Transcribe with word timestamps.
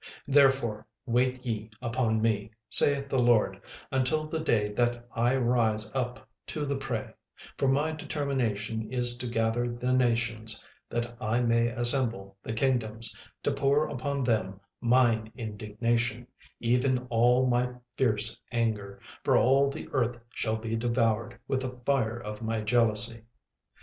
36:003:008 0.01 0.09
Therefore 0.33 0.87
wait 1.05 1.45
ye 1.45 1.69
upon 1.79 2.21
me, 2.23 2.49
saith 2.69 3.07
the 3.07 3.19
LORD, 3.19 3.61
until 3.91 4.25
the 4.25 4.39
day 4.39 4.73
that 4.73 5.05
I 5.13 5.35
rise 5.35 5.91
up 5.93 6.27
to 6.47 6.65
the 6.65 6.75
prey: 6.75 7.13
for 7.55 7.67
my 7.67 7.91
determination 7.91 8.91
is 8.91 9.15
to 9.19 9.27
gather 9.27 9.69
the 9.69 9.93
nations, 9.93 10.65
that 10.89 11.15
I 11.21 11.41
may 11.41 11.67
assemble 11.67 12.35
the 12.41 12.51
kingdoms, 12.53 13.15
to 13.43 13.51
pour 13.51 13.87
upon 13.89 14.23
them 14.23 14.59
mine 14.79 15.31
indignation, 15.35 16.25
even 16.59 17.05
all 17.11 17.45
my 17.45 17.71
fierce 17.95 18.41
anger: 18.51 18.99
for 19.23 19.37
all 19.37 19.69
the 19.69 19.87
earth 19.91 20.17
shall 20.31 20.55
be 20.55 20.75
devoured 20.75 21.37
with 21.47 21.61
the 21.61 21.77
fire 21.85 22.19
of 22.19 22.41
my 22.41 22.59
jealousy. 22.61 23.21